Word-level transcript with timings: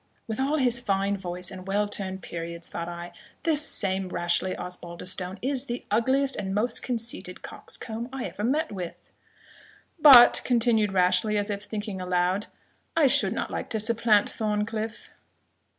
"With 0.25 0.39
all 0.39 0.57
his 0.57 0.79
fine 0.79 1.15
voice, 1.15 1.51
and 1.51 1.67
well 1.67 1.87
turned 1.87 2.23
periods," 2.23 2.67
thought 2.69 2.89
I, 2.89 3.11
"this 3.43 3.63
same 3.63 4.09
Rashleigh 4.09 4.55
Osbaldistone 4.55 5.37
is 5.43 5.65
the 5.65 5.85
ugliest 5.91 6.35
and 6.37 6.55
most 6.55 6.81
conceited 6.81 7.43
coxcomb 7.43 8.09
I 8.11 8.25
ever 8.25 8.43
met 8.43 8.71
with!" 8.71 9.11
"But," 9.99 10.41
continued 10.43 10.91
Rashleigh, 10.91 11.37
as 11.37 11.51
if 11.51 11.65
thinking 11.65 12.01
aloud, 12.01 12.47
"I 12.97 13.05
should 13.05 13.33
not 13.33 13.51
like 13.51 13.69
to 13.69 13.79
supplant 13.79 14.27
Thorncliff." 14.27 15.11